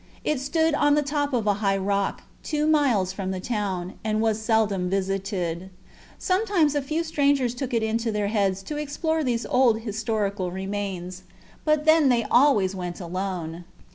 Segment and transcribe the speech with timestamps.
[0.23, 4.19] It stood on the top of a high rock, two miles from the town, and
[4.19, 5.69] was seldom visited.
[6.17, 11.21] Sometimes a few strangers took it into their heads to explore these old historical remains,
[11.65, 13.63] but then they always went alone.